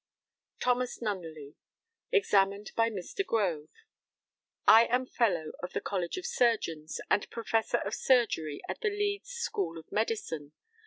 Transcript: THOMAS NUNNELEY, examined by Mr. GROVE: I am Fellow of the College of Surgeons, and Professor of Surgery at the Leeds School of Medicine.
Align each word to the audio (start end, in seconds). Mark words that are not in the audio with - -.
THOMAS 0.61 0.99
NUNNELEY, 1.03 1.53
examined 2.11 2.71
by 2.75 2.89
Mr. 2.89 3.23
GROVE: 3.23 3.69
I 4.65 4.85
am 4.87 5.05
Fellow 5.05 5.51
of 5.61 5.73
the 5.73 5.79
College 5.79 6.17
of 6.17 6.25
Surgeons, 6.25 6.99
and 7.11 7.29
Professor 7.29 7.77
of 7.77 7.93
Surgery 7.93 8.63
at 8.67 8.81
the 8.81 8.89
Leeds 8.89 9.29
School 9.29 9.77
of 9.77 9.91
Medicine. 9.91 10.53